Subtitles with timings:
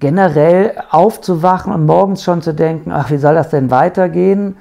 [0.00, 4.56] generell aufzuwachen und morgens schon zu denken, ach, wie soll das denn weitergehen,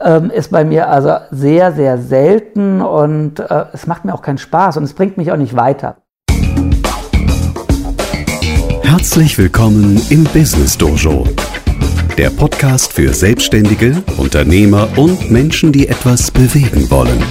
[0.00, 4.38] ähm, ist bei mir also sehr, sehr selten und äh, es macht mir auch keinen
[4.38, 5.96] Spaß und es bringt mich auch nicht weiter.
[8.82, 11.26] Herzlich willkommen im Business Dojo,
[12.18, 17.22] der Podcast für Selbstständige, Unternehmer und Menschen, die etwas bewegen wollen.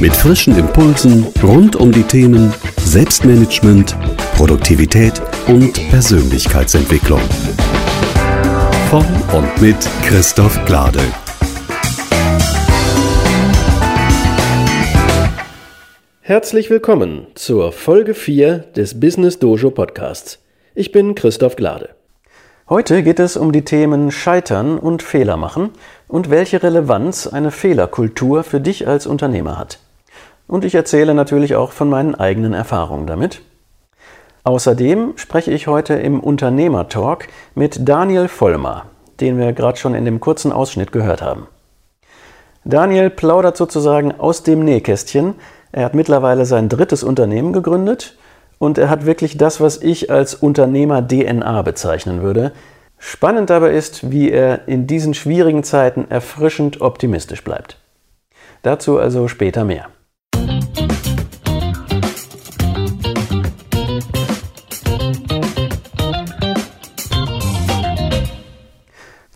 [0.00, 3.94] Mit frischen Impulsen rund um die Themen Selbstmanagement,
[4.34, 7.20] Produktivität und Persönlichkeitsentwicklung.
[8.88, 9.04] Von
[9.36, 11.00] und mit Christoph Glade.
[16.22, 20.38] Herzlich willkommen zur Folge 4 des Business Dojo Podcasts.
[20.74, 21.90] Ich bin Christoph Glade.
[22.70, 25.72] Heute geht es um die Themen Scheitern und Fehler machen
[26.08, 29.78] und welche Relevanz eine Fehlerkultur für dich als Unternehmer hat.
[30.50, 33.42] Und ich erzähle natürlich auch von meinen eigenen Erfahrungen damit.
[34.42, 38.86] Außerdem spreche ich heute im Unternehmertalk mit Daniel Vollmer,
[39.20, 41.46] den wir gerade schon in dem kurzen Ausschnitt gehört haben.
[42.64, 45.34] Daniel plaudert sozusagen aus dem Nähkästchen.
[45.70, 48.18] Er hat mittlerweile sein drittes Unternehmen gegründet
[48.58, 52.50] und er hat wirklich das, was ich als Unternehmer DNA bezeichnen würde.
[52.98, 57.78] Spannend dabei ist, wie er in diesen schwierigen Zeiten erfrischend optimistisch bleibt.
[58.62, 59.86] Dazu also später mehr.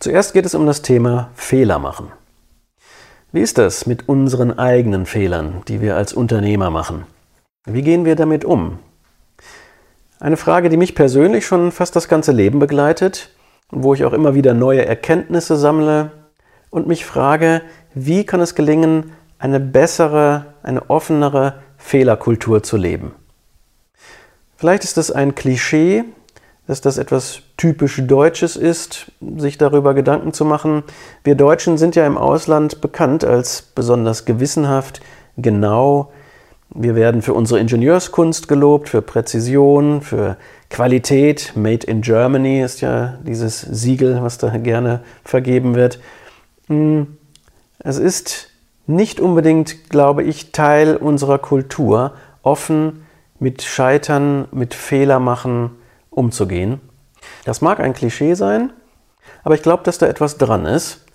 [0.05, 2.11] Zuerst geht es um das Thema Fehler machen.
[3.31, 7.05] Wie ist das mit unseren eigenen Fehlern, die wir als Unternehmer machen?
[7.65, 8.77] Wie gehen wir damit um?
[10.19, 13.31] Eine Frage, die mich persönlich schon fast das ganze Leben begleitet,
[13.71, 16.11] wo ich auch immer wieder neue Erkenntnisse sammle
[16.69, 17.63] und mich frage,
[17.93, 23.15] wie kann es gelingen, eine bessere, eine offenere Fehlerkultur zu leben?
[24.57, 26.05] Vielleicht ist es ein Klischee,
[26.67, 30.83] dass das etwas typisch Deutsches ist, sich darüber Gedanken zu machen.
[31.23, 35.01] Wir Deutschen sind ja im Ausland bekannt als besonders gewissenhaft,
[35.37, 36.11] genau.
[36.73, 40.35] Wir werden für unsere Ingenieurskunst gelobt, für Präzision, für
[40.69, 41.53] Qualität.
[41.55, 45.99] Made in Germany ist ja dieses Siegel, was da gerne vergeben wird.
[46.67, 47.17] Hm,
[47.79, 48.49] es ist
[48.87, 53.04] nicht unbedingt, glaube ich, Teil unserer Kultur, offen
[53.39, 55.71] mit Scheitern, mit Fehler machen,
[56.09, 56.79] umzugehen.
[57.43, 58.71] Das mag ein Klischee sein,
[59.43, 61.05] aber ich glaube, dass da etwas dran ist.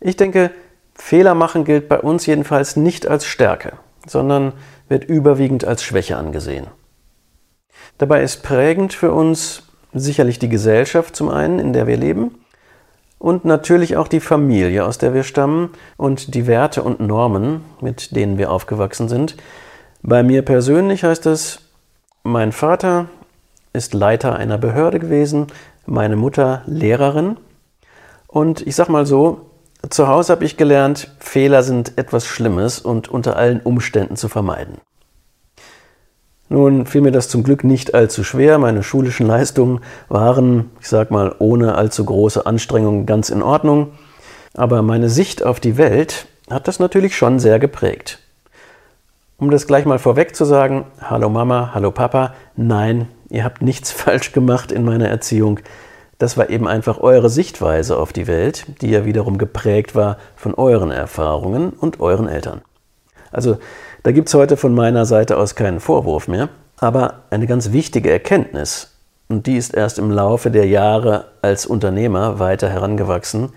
[0.00, 0.50] Ich denke,
[0.94, 3.74] Fehler machen gilt bei uns jedenfalls nicht als Stärke,
[4.06, 4.52] sondern
[4.88, 6.66] wird überwiegend als Schwäche angesehen.
[7.98, 12.36] Dabei ist prägend für uns sicherlich die Gesellschaft zum einen, in der wir leben,
[13.18, 18.14] und natürlich auch die Familie, aus der wir stammen und die Werte und Normen, mit
[18.14, 19.36] denen wir aufgewachsen sind.
[20.02, 21.65] Bei mir persönlich heißt es,
[22.26, 23.06] mein Vater
[23.72, 25.46] ist Leiter einer Behörde gewesen,
[25.86, 27.36] meine Mutter Lehrerin.
[28.26, 29.50] Und ich sag mal so,
[29.88, 34.78] zu Hause habe ich gelernt, Fehler sind etwas Schlimmes und unter allen Umständen zu vermeiden.
[36.48, 38.58] Nun fiel mir das zum Glück nicht allzu schwer.
[38.58, 43.92] Meine schulischen Leistungen waren, ich sag mal, ohne allzu große Anstrengungen ganz in Ordnung.
[44.54, 48.20] Aber meine Sicht auf die Welt hat das natürlich schon sehr geprägt.
[49.38, 53.92] Um das gleich mal vorweg zu sagen, hallo Mama, hallo Papa, nein, ihr habt nichts
[53.92, 55.60] falsch gemacht in meiner Erziehung.
[56.18, 60.54] Das war eben einfach eure Sichtweise auf die Welt, die ja wiederum geprägt war von
[60.54, 62.62] euren Erfahrungen und euren Eltern.
[63.30, 63.58] Also
[64.04, 66.48] da gibt es heute von meiner Seite aus keinen Vorwurf mehr,
[66.78, 68.92] aber eine ganz wichtige Erkenntnis,
[69.28, 73.52] und die ist erst im Laufe der Jahre als Unternehmer weiter herangewachsen,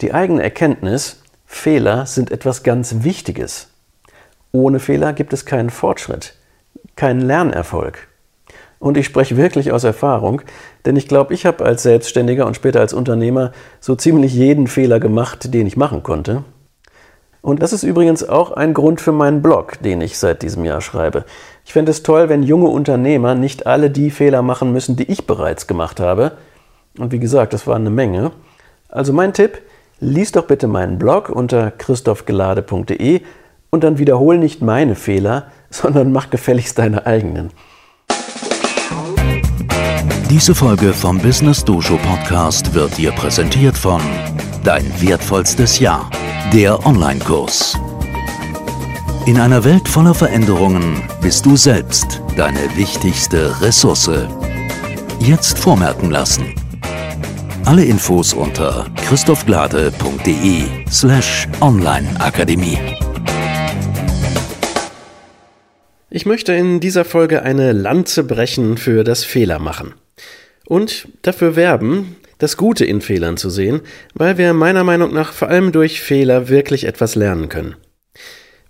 [0.00, 3.69] die eigene Erkenntnis, Fehler sind etwas ganz Wichtiges.
[4.52, 6.34] Ohne Fehler gibt es keinen Fortschritt,
[6.96, 8.08] keinen Lernerfolg.
[8.80, 10.42] Und ich spreche wirklich aus Erfahrung,
[10.86, 14.98] denn ich glaube, ich habe als Selbstständiger und später als Unternehmer so ziemlich jeden Fehler
[14.98, 16.44] gemacht, den ich machen konnte.
[17.42, 20.80] Und das ist übrigens auch ein Grund für meinen Blog, den ich seit diesem Jahr
[20.80, 21.24] schreibe.
[21.64, 25.26] Ich fände es toll, wenn junge Unternehmer nicht alle die Fehler machen müssen, die ich
[25.26, 26.32] bereits gemacht habe.
[26.98, 28.32] Und wie gesagt, das war eine Menge.
[28.88, 29.62] Also mein Tipp,
[30.00, 33.20] lies doch bitte meinen Blog unter christophgelade.de
[33.70, 37.50] und dann wiederhol nicht meine Fehler, sondern mach gefälligst deine eigenen.
[40.28, 44.00] Diese Folge vom Business Dojo Podcast wird dir präsentiert von
[44.62, 46.08] Dein wertvollstes Jahr,
[46.52, 47.76] der Online-Kurs.
[49.26, 54.10] In einer Welt voller Veränderungen bist du selbst deine wichtigste Ressource.
[55.18, 56.54] Jetzt vormerken lassen.
[57.64, 62.78] Alle Infos unter christophglade.de slash onlineakademie.
[66.12, 69.94] Ich möchte in dieser Folge eine Lanze brechen für das Fehlermachen.
[70.66, 73.80] und dafür werben, das Gute in Fehlern zu sehen,
[74.14, 77.74] weil wir meiner Meinung nach vor allem durch Fehler wirklich etwas lernen können.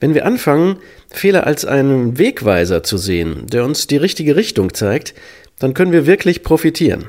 [0.00, 0.76] Wenn wir anfangen,
[1.10, 5.14] Fehler als einen Wegweiser zu sehen, der uns die richtige Richtung zeigt,
[5.58, 7.08] dann können wir wirklich profitieren.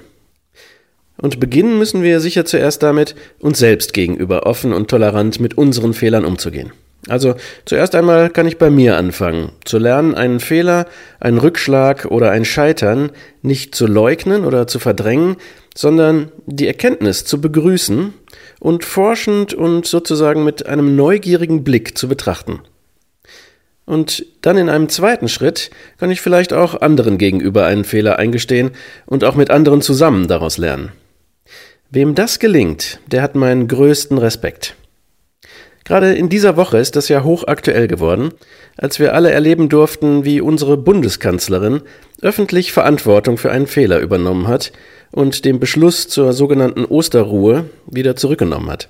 [1.17, 5.93] Und beginnen müssen wir sicher zuerst damit, uns selbst gegenüber offen und tolerant mit unseren
[5.93, 6.71] Fehlern umzugehen.
[7.07, 10.85] Also zuerst einmal kann ich bei mir anfangen, zu lernen, einen Fehler,
[11.19, 13.11] einen Rückschlag oder ein Scheitern
[13.41, 15.37] nicht zu leugnen oder zu verdrängen,
[15.75, 18.13] sondern die Erkenntnis zu begrüßen
[18.59, 22.59] und forschend und sozusagen mit einem neugierigen Blick zu betrachten.
[23.85, 28.71] Und dann in einem zweiten Schritt kann ich vielleicht auch anderen gegenüber einen Fehler eingestehen
[29.07, 30.91] und auch mit anderen zusammen daraus lernen.
[31.89, 34.75] Wem das gelingt, der hat meinen größten Respekt.
[35.91, 38.29] Gerade in dieser Woche ist das ja hochaktuell geworden,
[38.77, 41.81] als wir alle erleben durften, wie unsere Bundeskanzlerin
[42.21, 44.71] öffentlich Verantwortung für einen Fehler übernommen hat
[45.11, 48.87] und den Beschluss zur sogenannten Osterruhe wieder zurückgenommen hat.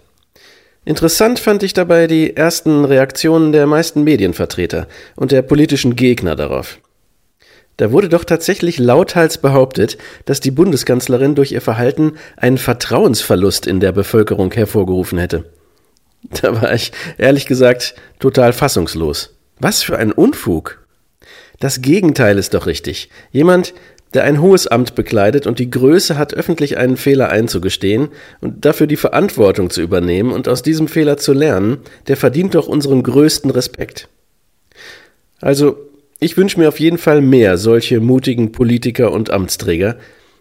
[0.86, 6.78] Interessant fand ich dabei die ersten Reaktionen der meisten Medienvertreter und der politischen Gegner darauf.
[7.78, 13.80] Da wurde doch tatsächlich lauthals behauptet, dass die Bundeskanzlerin durch ihr Verhalten einen Vertrauensverlust in
[13.80, 15.46] der Bevölkerung hervorgerufen hätte.
[16.42, 19.36] Da war ich ehrlich gesagt total fassungslos.
[19.60, 20.86] Was für ein Unfug.
[21.60, 23.10] Das Gegenteil ist doch richtig.
[23.32, 23.74] Jemand,
[24.14, 28.10] der ein hohes Amt bekleidet und die Größe hat, öffentlich einen Fehler einzugestehen
[28.42, 31.78] und dafür die Verantwortung zu übernehmen und aus diesem Fehler zu lernen,
[32.08, 34.10] der verdient doch unseren größten Respekt.
[35.40, 35.78] Also,
[36.20, 39.98] ich wünsche mir auf jeden Fall mehr solche mutigen Politiker und Amtsträger,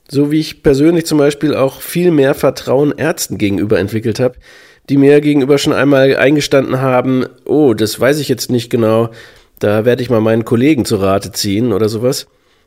[0.09, 4.37] so wie ich persönlich zum Beispiel auch viel mehr Vertrauen Ärzten gegenüber entwickelt habe,
[4.91, 9.11] die mir gegenüber schon einmal eingestanden haben, oh, das weiß ich jetzt nicht genau,
[9.61, 12.27] da werde ich mal meinen Kollegen zu Rate ziehen oder sowas.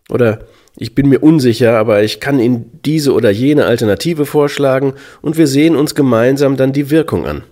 [0.10, 0.40] Oder
[0.78, 5.48] ich bin mir unsicher, aber ich kann Ihnen diese oder jene Alternative vorschlagen und wir
[5.48, 7.44] sehen uns gemeinsam dann die Wirkung an.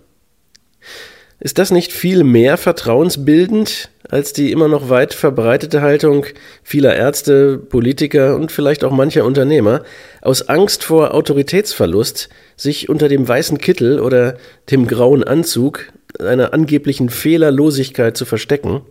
[1.41, 6.25] Ist das nicht viel mehr vertrauensbildend als die immer noch weit verbreitete Haltung
[6.63, 9.83] vieler Ärzte, Politiker und vielleicht auch mancher Unternehmer,
[10.21, 12.27] aus Angst vor Autoritätsverlust
[12.57, 14.35] sich unter dem weißen Kittel oder
[14.69, 18.81] dem grauen Anzug einer angeblichen Fehlerlosigkeit zu verstecken?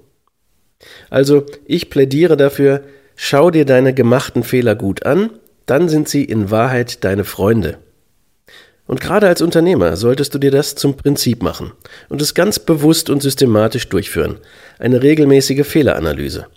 [1.10, 2.80] Also, ich plädiere dafür,
[3.14, 5.28] schau dir deine gemachten Fehler gut an,
[5.66, 7.76] dann sind sie in Wahrheit deine Freunde.
[8.90, 11.70] Und gerade als Unternehmer solltest du dir das zum Prinzip machen
[12.08, 14.38] und es ganz bewusst und systematisch durchführen.
[14.80, 16.48] Eine regelmäßige Fehleranalyse.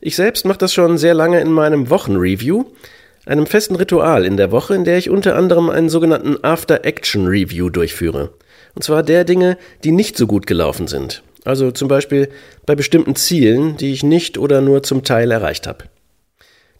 [0.00, 2.66] Ich selbst mache das schon sehr lange in meinem Wochenreview,
[3.26, 8.30] einem festen Ritual in der Woche, in der ich unter anderem einen sogenannten After-Action-Review durchführe.
[8.76, 11.24] Und zwar der Dinge, die nicht so gut gelaufen sind.
[11.44, 12.28] Also zum Beispiel
[12.66, 15.86] bei bestimmten Zielen, die ich nicht oder nur zum Teil erreicht habe.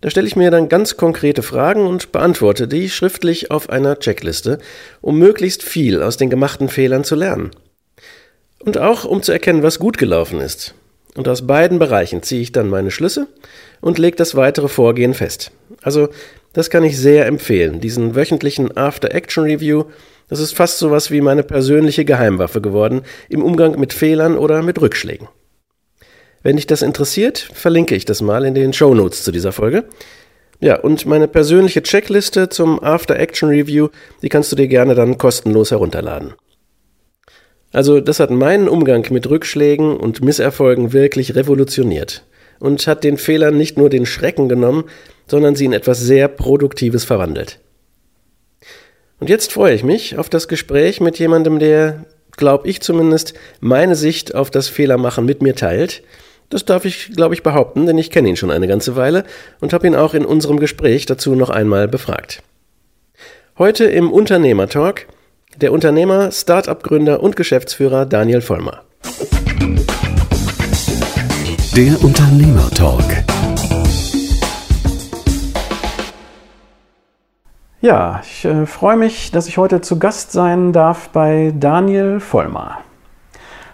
[0.00, 4.58] Da stelle ich mir dann ganz konkrete Fragen und beantworte die schriftlich auf einer Checkliste,
[5.02, 7.50] um möglichst viel aus den gemachten Fehlern zu lernen.
[8.64, 10.74] Und auch um zu erkennen, was gut gelaufen ist.
[11.16, 13.26] Und aus beiden Bereichen ziehe ich dann meine Schlüsse
[13.80, 15.50] und lege das weitere Vorgehen fest.
[15.82, 16.08] Also,
[16.52, 19.84] das kann ich sehr empfehlen, diesen wöchentlichen After-Action-Review.
[20.28, 24.80] Das ist fast sowas wie meine persönliche Geheimwaffe geworden im Umgang mit Fehlern oder mit
[24.80, 25.28] Rückschlägen.
[26.42, 29.84] Wenn dich das interessiert, verlinke ich das mal in den Show Notes zu dieser Folge.
[30.58, 33.88] Ja, und meine persönliche Checkliste zum After Action Review,
[34.22, 36.34] die kannst du dir gerne dann kostenlos herunterladen.
[37.72, 42.24] Also, das hat meinen Umgang mit Rückschlägen und Misserfolgen wirklich revolutioniert
[42.58, 44.84] und hat den Fehlern nicht nur den Schrecken genommen,
[45.28, 47.60] sondern sie in etwas sehr Produktives verwandelt.
[49.18, 52.06] Und jetzt freue ich mich auf das Gespräch mit jemandem, der,
[52.36, 56.02] glaube ich zumindest, meine Sicht auf das Fehlermachen mit mir teilt
[56.50, 59.24] das darf ich, glaube ich, behaupten, denn ich kenne ihn schon eine ganze Weile
[59.60, 62.42] und habe ihn auch in unserem Gespräch dazu noch einmal befragt.
[63.56, 65.06] Heute im Unternehmertalk
[65.56, 68.82] der Unternehmer, Start-up-Gründer und Geschäftsführer Daniel Vollmer.
[71.76, 73.24] Der Unternehmertalk.
[77.80, 82.78] Ja, ich äh, freue mich, dass ich heute zu Gast sein darf bei Daniel Vollmer.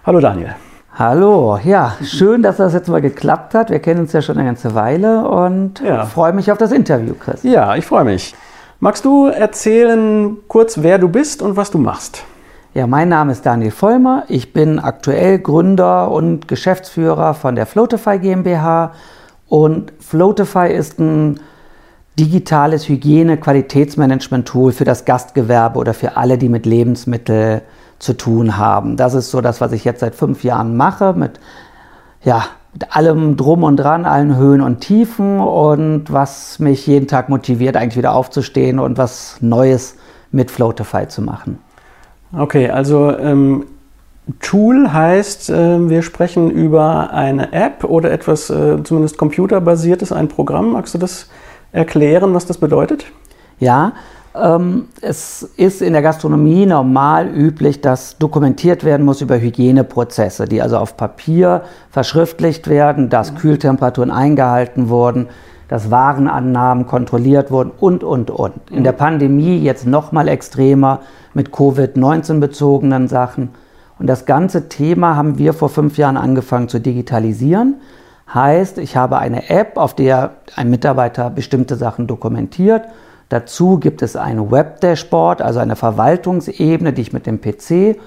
[0.05, 0.55] Hallo Daniel.
[0.99, 3.69] Hallo, ja, schön, dass das jetzt mal geklappt hat.
[3.69, 6.07] Wir kennen uns ja schon eine ganze Weile und ja.
[6.07, 7.43] freue mich auf das Interview, Chris.
[7.43, 8.35] Ja, ich freue mich.
[8.81, 12.25] Magst du erzählen kurz, wer du bist und was du machst?
[12.73, 14.25] Ja, mein Name ist Daniel Vollmer.
[14.29, 18.95] Ich bin aktuell Gründer und Geschäftsführer von der Floatify GmbH.
[19.49, 21.41] Und Floatify ist ein
[22.19, 27.61] digitales Hygiene-Qualitätsmanagement-Tool für das Gastgewerbe oder für alle, die mit Lebensmitteln
[27.99, 28.97] zu tun haben.
[28.97, 31.41] Das ist so das, was ich jetzt seit fünf Jahren mache mit
[32.23, 37.31] ja, mit allem Drum und Dran, allen Höhen und Tiefen und was mich jeden Tag
[37.31, 39.97] motiviert, eigentlich wieder aufzustehen und was Neues
[40.31, 41.59] mit Floatify zu machen.
[42.37, 43.65] Okay, also ähm,
[44.41, 50.73] Tool heißt, äh, wir sprechen über eine App oder etwas äh, zumindest computerbasiertes, ein Programm.
[50.73, 51.31] Magst du das
[51.73, 53.07] erklären, was das bedeutet?
[53.59, 53.93] Ja,
[55.01, 60.77] es ist in der Gastronomie normal üblich, dass dokumentiert werden muss über Hygieneprozesse, die also
[60.77, 63.37] auf Papier verschriftlicht werden, dass mhm.
[63.39, 65.29] Kühltemperaturen eingehalten wurden,
[65.69, 68.53] dass Warenannahmen kontrolliert wurden und, und, und.
[68.71, 71.01] In der Pandemie jetzt noch mal extremer
[71.33, 73.51] mit Covid-19 bezogenen Sachen.
[73.99, 77.77] Und das ganze Thema haben wir vor fünf Jahren angefangen zu digitalisieren.
[78.33, 82.83] Heißt, ich habe eine App, auf der ein Mitarbeiter bestimmte Sachen dokumentiert
[83.29, 87.99] Dazu gibt es ein Web-Dashboard, also eine Verwaltungsebene, die ich mit dem PC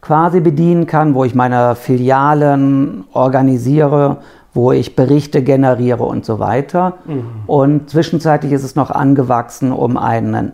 [0.00, 4.18] quasi bedienen kann, wo ich meine Filialen organisiere,
[4.52, 6.94] wo ich Berichte generiere und so weiter.
[7.06, 7.24] Mhm.
[7.46, 10.52] Und zwischenzeitlich ist es noch angewachsen um einen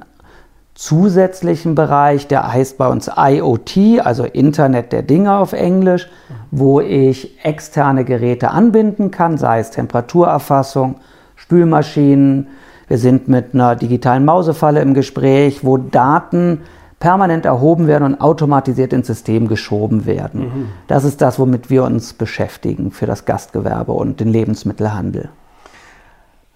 [0.75, 6.09] zusätzlichen Bereich, der heißt bei uns IoT, also Internet der Dinge auf Englisch,
[6.51, 10.97] wo ich externe Geräte anbinden kann, sei es Temperaturerfassung,
[11.37, 12.49] Spülmaschinen,
[12.91, 16.63] wir sind mit einer digitalen Mausefalle im Gespräch, wo Daten
[16.99, 20.41] permanent erhoben werden und automatisiert ins System geschoben werden.
[20.41, 20.67] Mhm.
[20.89, 25.29] Das ist das, womit wir uns beschäftigen für das Gastgewerbe und den Lebensmittelhandel.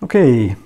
[0.01, 0.57] Okay.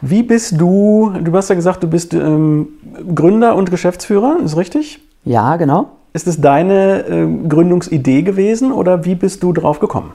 [0.00, 2.68] Wie bist du, du hast ja gesagt, du bist ähm,
[3.12, 5.00] Gründer und Geschäftsführer, ist richtig?
[5.24, 5.88] Ja, genau.
[6.12, 10.12] Ist es deine äh, Gründungsidee gewesen oder wie bist du drauf gekommen?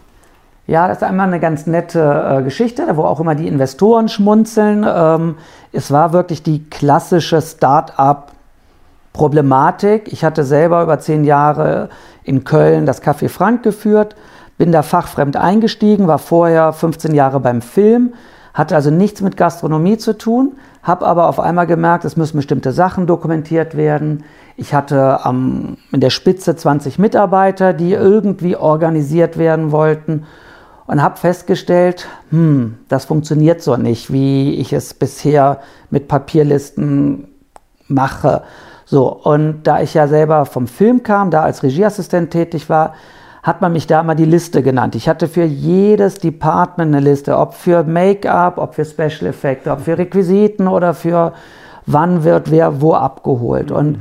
[0.67, 4.83] Ja, das ist einmal eine ganz nette äh, Geschichte, wo auch immer die Investoren schmunzeln.
[4.87, 5.35] Ähm,
[5.71, 10.11] es war wirklich die klassische Start-up-Problematik.
[10.11, 11.89] Ich hatte selber über zehn Jahre
[12.23, 14.15] in Köln das Café Frank geführt,
[14.57, 18.15] bin da fachfremd eingestiegen, war vorher 15 Jahre beim Film,
[18.55, 22.71] hatte also nichts mit Gastronomie zu tun, habe aber auf einmal gemerkt, es müssen bestimmte
[22.71, 24.23] Sachen dokumentiert werden.
[24.57, 30.25] Ich hatte ähm, in der Spitze 20 Mitarbeiter, die irgendwie organisiert werden wollten
[30.87, 37.27] und habe festgestellt, hm, das funktioniert so nicht, wie ich es bisher mit Papierlisten
[37.87, 38.43] mache.
[38.85, 42.93] So, und da ich ja selber vom Film kam, da als Regieassistent tätig war,
[43.41, 44.95] hat man mich da mal die Liste genannt.
[44.95, 49.81] Ich hatte für jedes Department eine Liste, ob für Make-up, ob für Special Effects, ob
[49.81, 51.33] für Requisiten oder für
[51.85, 53.71] wann wird wer wo abgeholt.
[53.71, 53.99] Und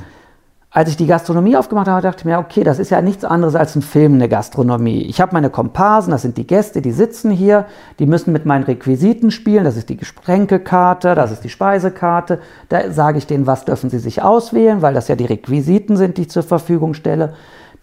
[0.74, 3.54] als ich die Gastronomie aufgemacht habe, dachte ich mir, okay, das ist ja nichts anderes
[3.54, 5.02] als ein Film, eine Gastronomie.
[5.02, 7.66] Ich habe meine Komparsen, das sind die Gäste, die sitzen hier,
[8.00, 12.40] die müssen mit meinen Requisiten spielen, das ist die Gespränkekarte, das ist die Speisekarte.
[12.70, 16.18] Da sage ich denen, was dürfen sie sich auswählen, weil das ja die Requisiten sind,
[16.18, 17.34] die ich zur Verfügung stelle.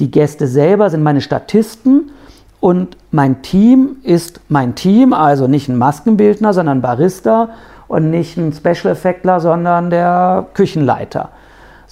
[0.01, 2.11] Die Gäste selber sind meine Statisten
[2.59, 7.51] und mein Team ist mein Team, also nicht ein Maskenbildner, sondern ein Barista
[7.87, 11.29] und nicht ein Special Effectler, sondern der Küchenleiter.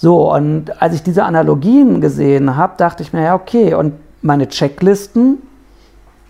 [0.00, 3.92] So, und als ich diese Analogien gesehen habe, dachte ich mir, ja, okay, und
[4.22, 5.42] meine Checklisten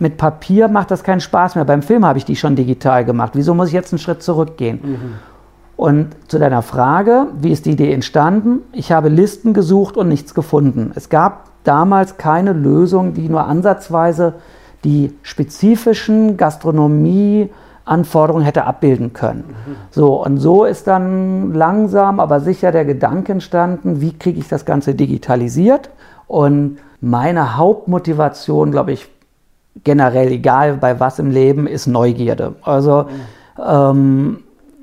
[0.00, 1.64] mit Papier macht das keinen Spaß mehr.
[1.64, 3.34] Beim Film habe ich die schon digital gemacht.
[3.34, 4.80] Wieso muss ich jetzt einen Schritt zurückgehen?
[4.82, 5.12] Mhm.
[5.76, 8.58] Und zu deiner Frage, wie ist die Idee entstanden?
[8.72, 10.90] Ich habe Listen gesucht und nichts gefunden.
[10.96, 14.34] Es gab damals keine Lösung, die nur ansatzweise
[14.82, 17.50] die spezifischen Gastronomie,
[17.90, 19.44] Anforderungen hätte abbilden können.
[19.48, 19.76] Mhm.
[19.90, 24.64] So, und so ist dann langsam, aber sicher der Gedanke entstanden, wie kriege ich das
[24.64, 25.90] Ganze digitalisiert?
[26.28, 29.08] Und meine Hauptmotivation, glaube ich,
[29.82, 32.54] generell, egal bei was im Leben, ist Neugierde.
[32.62, 33.62] Also, mhm.
[33.66, 34.38] ähm,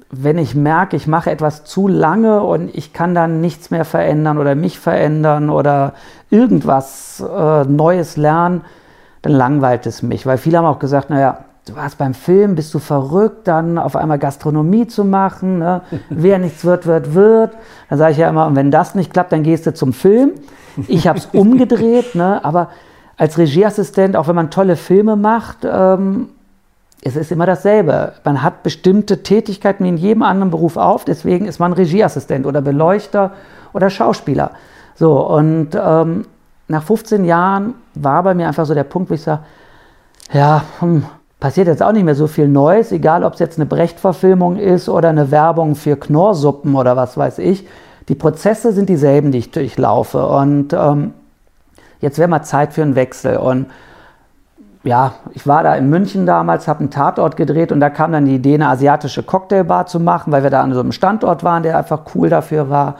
[0.10, 4.38] wenn ich merke, ich mache etwas zu lange und ich kann dann nichts mehr verändern
[4.38, 5.94] oder mich verändern oder
[6.30, 8.62] irgendwas äh, Neues lernen,
[9.22, 10.26] dann langweilt es mich.
[10.26, 13.96] Weil viele haben auch gesagt, naja, du warst beim Film, bist du verrückt, dann auf
[13.96, 15.60] einmal Gastronomie zu machen.
[15.60, 15.82] Ne?
[16.10, 17.52] Wer nichts wird, wird, wird.
[17.90, 20.32] Dann sage ich ja immer, und wenn das nicht klappt, dann gehst du zum Film.
[20.88, 22.44] Ich habe es umgedreht, ne?
[22.44, 22.70] aber
[23.18, 26.30] als Regieassistent, auch wenn man tolle Filme macht, ähm,
[27.02, 28.14] es ist immer dasselbe.
[28.24, 32.62] Man hat bestimmte Tätigkeiten wie in jedem anderen Beruf auf, deswegen ist man Regieassistent oder
[32.62, 33.32] Beleuchter
[33.74, 34.52] oder Schauspieler.
[34.96, 36.26] So, und ähm,
[36.68, 39.42] nach 15 Jahren war bei mir einfach so der Punkt, wo ich sage,
[40.34, 41.06] ja, hm,
[41.40, 44.90] passiert jetzt auch nicht mehr so viel Neues, egal ob es jetzt eine Brecht-Verfilmung ist
[44.90, 47.68] oder eine Werbung für Knorrsuppen oder was weiß ich.
[48.10, 50.26] Die Prozesse sind dieselben, die ich durchlaufe.
[50.26, 51.14] Und ähm,
[52.00, 53.38] jetzt wäre mal Zeit für einen Wechsel.
[53.38, 53.68] Und
[54.84, 58.26] ja, ich war da in München damals, habe einen Tatort gedreht und da kam dann
[58.26, 61.64] die Idee, eine asiatische Cocktailbar zu machen, weil wir da an so einem Standort waren,
[61.64, 62.96] der einfach cool dafür war.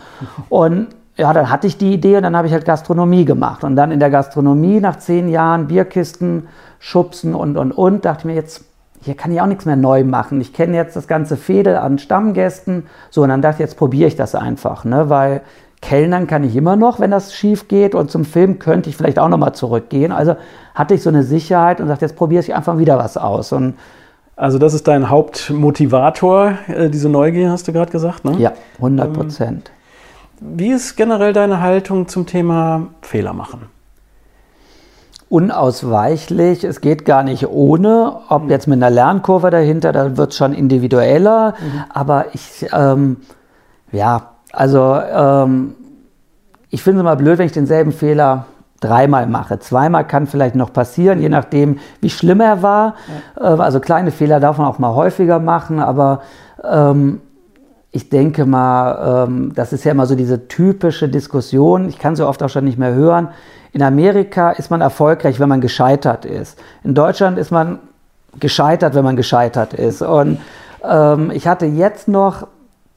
[0.50, 3.64] Und ja, dann hatte ich die Idee und dann habe ich halt Gastronomie gemacht.
[3.64, 6.48] Und dann in der Gastronomie nach zehn Jahren Bierkisten
[6.80, 8.64] schubsen und, und, und, dachte ich mir jetzt,
[9.02, 10.40] hier kann ich auch nichts mehr neu machen.
[10.42, 12.86] Ich kenne jetzt das ganze Fädel an Stammgästen.
[13.10, 15.10] So, und dann dachte ich, jetzt probiere ich das einfach, ne?
[15.10, 15.42] weil
[15.82, 17.96] Kellnern kann ich immer noch, wenn das schief geht.
[17.96, 20.12] Und zum Film könnte ich vielleicht auch nochmal zurückgehen.
[20.12, 20.36] Also
[20.76, 23.52] hatte ich so eine Sicherheit und dachte, jetzt probiere ich einfach wieder was aus.
[23.52, 23.76] Und
[24.36, 28.36] also das ist dein Hauptmotivator, äh, diese Neugier, hast du gerade gesagt, ne?
[28.38, 29.70] Ja, 100 Prozent.
[29.70, 29.77] Ähm,
[30.40, 33.70] wie ist generell deine Haltung zum Thema Fehler machen?
[35.30, 36.64] unausweichlich.
[36.64, 38.50] Es geht gar nicht ohne, ob mhm.
[38.50, 41.54] jetzt mit einer Lernkurve dahinter, da wird es schon individueller.
[41.60, 41.84] Mhm.
[41.90, 43.18] Aber ich, ähm,
[43.92, 45.76] ja, also ähm,
[46.70, 48.46] ich finde es immer blöd, wenn ich denselben Fehler
[48.80, 49.60] dreimal mache.
[49.60, 52.96] Zweimal kann vielleicht noch passieren, je nachdem, wie schlimm er war.
[53.40, 53.56] Ja.
[53.56, 56.22] Äh, also kleine Fehler darf man auch mal häufiger machen, aber
[56.64, 57.22] ähm,
[57.98, 61.90] ich denke mal, ähm, das ist ja immer so diese typische Diskussion.
[61.90, 63.30] Ich kann sie oft auch schon nicht mehr hören.
[63.74, 66.60] In Amerika ist man erfolgreich, wenn man gescheitert ist.
[66.84, 67.80] In Deutschland ist man
[68.40, 70.04] gescheitert, wenn man gescheitert ist.
[70.04, 70.38] Und
[70.88, 72.46] ähm, ich hatte jetzt noch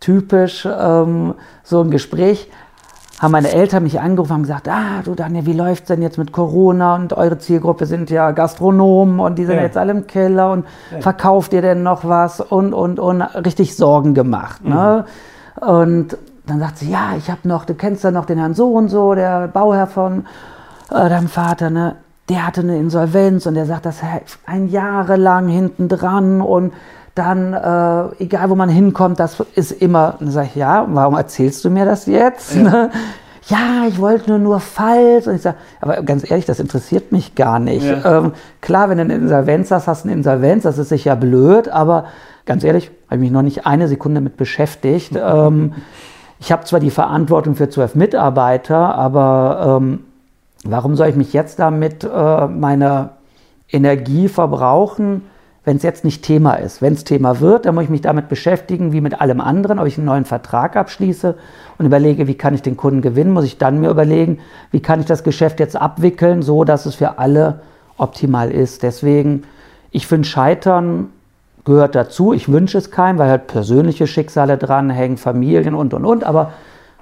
[0.00, 1.33] typisch ähm,
[1.64, 2.50] so ein Gespräch,
[3.21, 6.33] haben meine Eltern mich angerufen und gesagt, ah, du Daniel, wie läuft's denn jetzt mit
[6.33, 9.62] Corona und eure Zielgruppe sind ja Gastronomen und die sind ja.
[9.62, 11.03] jetzt alle im Keller und ja.
[11.03, 14.65] verkauft ihr denn noch was und, und, und, richtig Sorgen gemacht.
[14.65, 15.05] Ne?
[15.61, 15.69] Mhm.
[15.69, 18.73] Und dann sagt sie, ja, ich habe noch, du kennst ja noch den Herrn so
[18.73, 20.25] und so, der Bauherr von
[20.91, 21.97] äh, deinem Vater, ne?
[22.31, 24.00] der hatte eine Insolvenz und der sagt, das
[24.47, 26.73] ein Jahre lang hinten dran und
[27.14, 31.64] dann, äh, egal wo man hinkommt, das ist immer, dann sage ich, ja, warum erzählst
[31.64, 32.55] du mir das jetzt?
[32.55, 32.90] Ja,
[33.49, 35.26] ja ich wollte nur, nur falsch.
[35.26, 37.85] Und ich sage, aber ganz ehrlich, das interessiert mich gar nicht.
[37.85, 38.19] Ja.
[38.19, 41.69] Ähm, klar, wenn du eine Insolvenz hast, hast du eine Insolvenz, das ist sicher blöd,
[41.69, 42.05] aber
[42.47, 45.12] ganz ehrlich, habe ich mich noch nicht eine Sekunde mit beschäftigt.
[45.17, 45.75] ähm,
[46.38, 50.05] ich habe zwar die Verantwortung für zwölf Mitarbeiter, aber ähm,
[50.64, 53.11] warum soll ich mich jetzt damit äh, meine
[53.69, 55.23] Energie verbrauchen?
[55.64, 56.81] Wenn es jetzt nicht Thema ist.
[56.81, 59.87] Wenn es Thema wird, dann muss ich mich damit beschäftigen, wie mit allem anderen, ob
[59.87, 61.35] ich einen neuen Vertrag abschließe
[61.79, 64.38] und überlege, wie kann ich den Kunden gewinnen, muss ich dann mir überlegen,
[64.71, 67.61] wie kann ich das Geschäft jetzt abwickeln, so dass es für alle
[67.99, 68.82] optimal ist.
[68.82, 69.43] Deswegen,
[69.91, 71.08] ich finde Scheitern
[71.65, 72.32] gehört dazu.
[72.32, 76.52] Ich wünsche es keinem, weil halt persönliche Schicksale dranhängen, Familien und und und, aber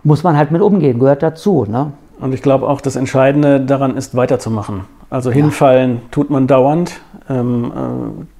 [0.02, 1.64] muss man halt mit umgehen, gehört dazu.
[1.68, 1.92] Ne?
[2.20, 4.83] Und ich glaube auch, das Entscheidende daran ist, weiterzumachen.
[5.11, 6.01] Also hinfallen ja.
[6.11, 7.01] tut man dauernd.
[7.31, 7.73] Ähm,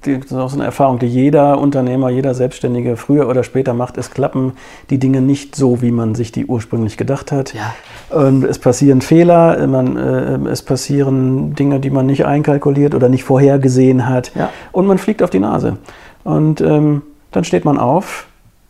[0.05, 3.73] äh, das ist auch so eine Erfahrung, die jeder Unternehmer, jeder Selbstständige früher oder später
[3.73, 3.97] macht.
[3.97, 4.53] Es klappen
[4.89, 7.53] die Dinge nicht so, wie man sich die ursprünglich gedacht hat.
[7.53, 7.73] Ja.
[8.09, 13.23] Und es passieren Fehler, man, äh, es passieren Dinge, die man nicht einkalkuliert oder nicht
[13.23, 14.31] vorhergesehen hat.
[14.35, 14.49] Ja.
[14.71, 15.77] Und man fliegt auf die Nase.
[16.23, 17.01] Und ähm,
[17.31, 18.27] dann steht man auf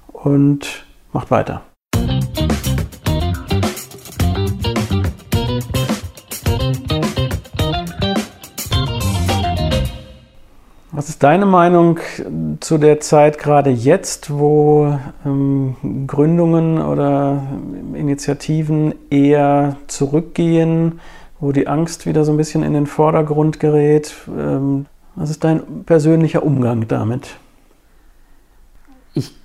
[0.08, 1.62] und macht weiter.
[11.10, 12.00] Ist deine Meinung
[12.60, 14.95] zu der Zeit gerade jetzt, wo
[15.26, 17.41] ähm, Gründungen oder
[17.95, 21.00] Initiativen eher zurückgehen,
[21.39, 24.13] wo die Angst wieder so ein bisschen in den Vordergrund gerät?
[24.28, 27.38] Ähm, was ist dein persönlicher Umgang damit?
[29.15, 29.36] Ich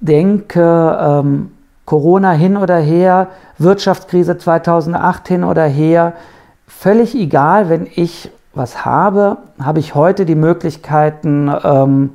[0.00, 1.52] denke, ähm,
[1.84, 6.14] Corona hin oder her, Wirtschaftskrise 2008 hin oder her,
[6.66, 12.10] völlig egal, wenn ich was habe, habe ich heute die Möglichkeiten, ähm,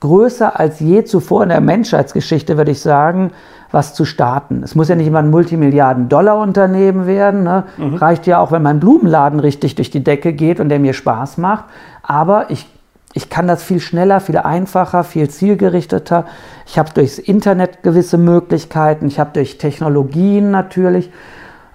[0.00, 3.32] größer als je zuvor in der Menschheitsgeschichte, würde ich sagen,
[3.70, 4.62] was zu starten.
[4.62, 7.42] Es muss ja nicht immer ein Multimilliarden-Dollar-Unternehmen werden.
[7.42, 7.64] Ne?
[7.78, 7.94] Mhm.
[7.94, 11.38] Reicht ja auch, wenn mein Blumenladen richtig durch die Decke geht und der mir Spaß
[11.38, 11.64] macht.
[12.02, 12.68] Aber ich,
[13.14, 16.26] ich kann das viel schneller, viel einfacher, viel zielgerichteter.
[16.66, 19.06] Ich habe durchs Internet gewisse Möglichkeiten.
[19.06, 21.10] Ich habe durch Technologien natürlich.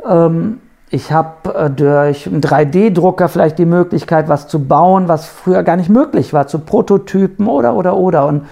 [0.07, 0.59] Ähm,
[0.93, 5.77] ich habe äh, durch einen 3D-Drucker vielleicht die Möglichkeit, was zu bauen, was früher gar
[5.77, 8.27] nicht möglich war, zu Prototypen oder, oder, oder.
[8.27, 8.45] Und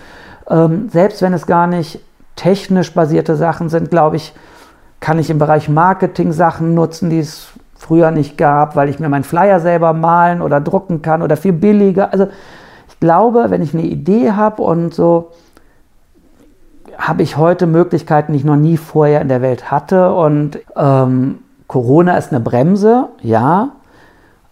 [0.49, 1.99] ähm, selbst wenn es gar nicht
[2.37, 4.33] technisch basierte Sachen sind, glaube ich,
[5.01, 9.09] kann ich im Bereich Marketing Sachen nutzen, die es früher nicht gab, weil ich mir
[9.09, 12.13] meinen Flyer selber malen oder drucken kann oder viel billiger.
[12.13, 12.27] Also
[12.87, 15.31] ich glaube, wenn ich eine Idee habe und so,
[16.97, 20.13] habe ich heute Möglichkeiten, die ich noch nie vorher in der Welt hatte.
[20.13, 23.69] Und ähm, Corona ist eine Bremse, ja.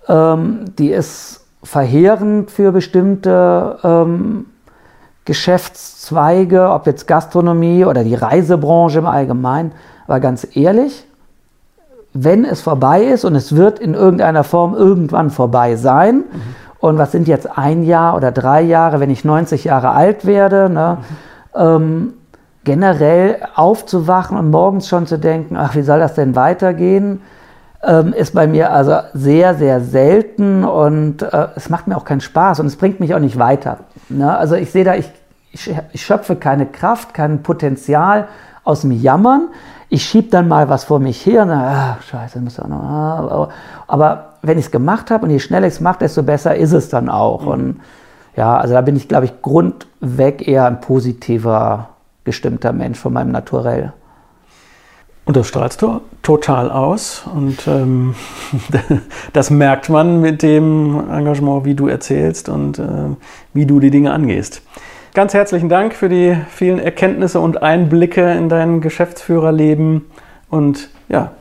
[0.07, 4.45] Ähm, die ist verheerend für bestimmte ähm,
[5.25, 9.71] Geschäftszweige, ob jetzt Gastronomie oder die Reisebranche im Allgemeinen.
[10.05, 11.05] Aber ganz ehrlich,
[12.13, 16.23] wenn es vorbei ist und es wird in irgendeiner Form irgendwann vorbei sein, mhm.
[16.79, 20.69] und was sind jetzt ein Jahr oder drei Jahre, wenn ich 90 Jahre alt werde,
[20.69, 21.61] ne, mhm.
[21.61, 22.13] ähm,
[22.67, 27.21] generell aufzuwachen und morgens schon zu denken, ach, wie soll das denn weitergehen,
[27.81, 32.19] ähm, ist bei mir also sehr, sehr selten und äh, es macht mir auch keinen
[32.19, 33.77] Spaß und es bringt mich auch nicht weiter.
[34.09, 34.37] Ne?
[34.37, 35.09] Also ich sehe da, ich,
[35.53, 38.27] ich, schöpfe keine Kraft, kein Potenzial
[38.65, 39.47] aus dem Jammern.
[39.87, 42.83] Ich schiebe dann mal was vor mich her und dann, ah, scheiße, muss auch noch.
[42.83, 43.49] Ah,
[43.87, 46.73] aber wenn ich es gemacht habe und je schneller ich es mache, desto besser ist
[46.73, 47.43] es dann auch.
[47.43, 47.47] Mhm.
[47.47, 47.79] Und
[48.35, 51.89] ja, also da bin ich, glaube ich, grundweg eher ein positiver,
[52.27, 53.93] gestimmter Mensch von meinem Naturell.
[55.25, 57.23] Und das strahlst du total aus.
[57.33, 58.15] Und ähm,
[59.33, 62.83] das merkt man mit dem Engagement, wie du erzählst und äh,
[63.53, 64.61] wie du die Dinge angehst.
[65.13, 70.05] Ganz herzlichen Dank für die vielen Erkenntnisse und Einblicke in dein Geschäftsführerleben.
[70.49, 71.31] Und ja,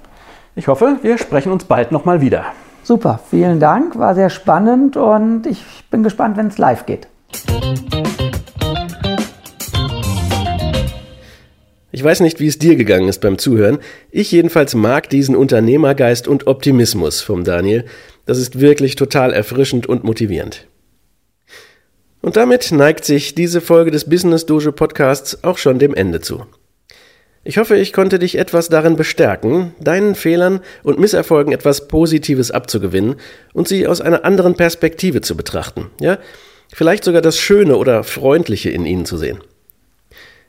[0.54, 2.44] ich hoffe, wir sprechen uns bald nochmal wieder.
[2.82, 7.08] Super, vielen Dank, war sehr spannend und ich bin gespannt, wenn es live geht.
[11.96, 13.78] Ich weiß nicht, wie es dir gegangen ist beim Zuhören.
[14.10, 17.86] Ich jedenfalls mag diesen Unternehmergeist und Optimismus vom Daniel.
[18.26, 20.66] Das ist wirklich total erfrischend und motivierend.
[22.20, 26.44] Und damit neigt sich diese Folge des Business Dojo Podcasts auch schon dem Ende zu.
[27.44, 33.14] Ich hoffe, ich konnte dich etwas darin bestärken, deinen Fehlern und Misserfolgen etwas Positives abzugewinnen
[33.54, 36.18] und sie aus einer anderen Perspektive zu betrachten, ja?
[36.74, 39.38] Vielleicht sogar das Schöne oder Freundliche in ihnen zu sehen.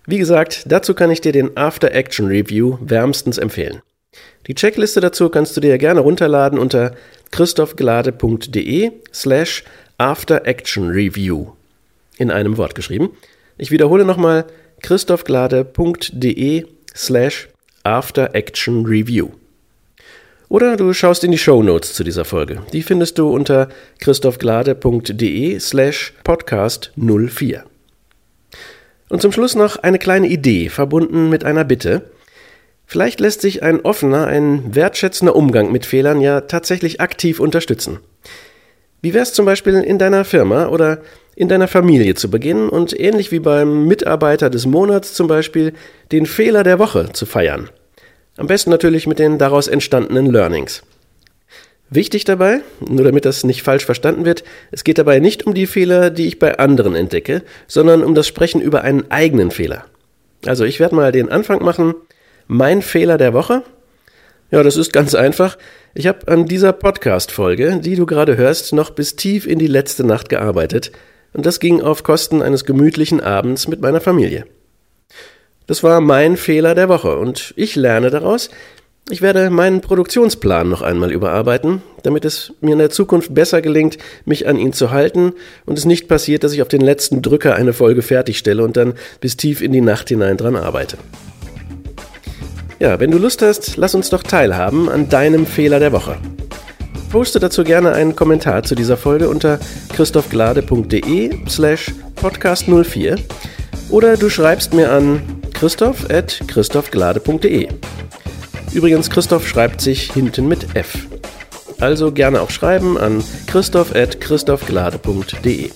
[0.09, 3.81] Wie gesagt, dazu kann ich dir den After Action Review wärmstens empfehlen.
[4.47, 6.95] Die Checkliste dazu kannst du dir gerne runterladen unter
[7.31, 9.65] christophglade.de slash
[9.97, 11.47] After Action Review.
[12.17, 13.09] In einem Wort geschrieben.
[13.57, 14.45] Ich wiederhole nochmal
[14.81, 16.65] christophglade.de
[16.95, 17.49] slash
[17.83, 19.31] After Action Review.
[20.47, 22.61] Oder du schaust in die Show Notes zu dieser Folge.
[22.71, 23.67] Die findest du unter
[23.99, 27.65] christophglade.de slash podcast 04.
[29.09, 32.09] Und zum Schluss noch eine kleine Idee, verbunden mit einer Bitte.
[32.85, 37.99] Vielleicht lässt sich ein offener, ein wertschätzender Umgang mit Fehlern ja tatsächlich aktiv unterstützen.
[39.01, 40.99] Wie wär's zum Beispiel in deiner Firma oder
[41.35, 45.73] in deiner Familie zu beginnen und ähnlich wie beim Mitarbeiter des Monats zum Beispiel
[46.11, 47.69] den Fehler der Woche zu feiern?
[48.37, 50.83] Am besten natürlich mit den daraus entstandenen Learnings.
[51.89, 55.67] Wichtig dabei, nur damit das nicht falsch verstanden wird, es geht dabei nicht um die
[55.67, 59.85] Fehler, die ich bei anderen entdecke, sondern um das Sprechen über einen eigenen Fehler.
[60.45, 61.95] Also ich werde mal den Anfang machen.
[62.47, 63.63] Mein Fehler der Woche?
[64.51, 65.57] Ja, das ist ganz einfach.
[65.93, 70.05] Ich habe an dieser Podcast-Folge, die du gerade hörst, noch bis tief in die letzte
[70.05, 70.91] Nacht gearbeitet.
[71.33, 74.45] Und das ging auf Kosten eines gemütlichen Abends mit meiner Familie.
[75.67, 78.49] Das war mein Fehler der Woche und ich lerne daraus,
[79.09, 83.97] ich werde meinen Produktionsplan noch einmal überarbeiten, damit es mir in der Zukunft besser gelingt,
[84.25, 85.33] mich an ihn zu halten
[85.65, 88.93] und es nicht passiert, dass ich auf den letzten Drücker eine Folge fertigstelle und dann
[89.21, 90.97] bis tief in die Nacht hinein dran arbeite.
[92.79, 96.17] Ja, wenn du Lust hast, lass uns doch teilhaben an deinem Fehler der Woche.
[97.09, 99.59] Poste dazu gerne einen Kommentar zu dieser Folge unter
[99.93, 103.17] christophglade.de slash podcast04
[103.89, 105.21] oder du schreibst mir an
[105.53, 107.69] christoph at christophglade.de.
[108.77, 110.99] Übrigens, Christoph schreibt sich hinten mit F.
[111.79, 115.71] Also gerne auch schreiben an christoph.christophglade.de.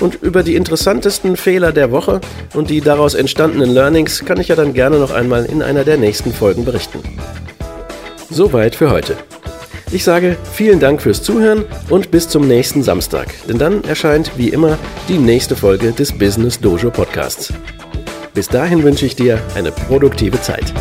[0.00, 2.22] Und über die interessantesten Fehler der Woche
[2.54, 5.98] und die daraus entstandenen Learnings kann ich ja dann gerne noch einmal in einer der
[5.98, 7.00] nächsten Folgen berichten.
[8.30, 9.18] Soweit für heute.
[9.92, 14.48] Ich sage vielen Dank fürs Zuhören und bis zum nächsten Samstag, denn dann erscheint wie
[14.48, 17.52] immer die nächste Folge des Business Dojo Podcasts.
[18.32, 20.72] Bis dahin wünsche ich dir eine produktive Zeit.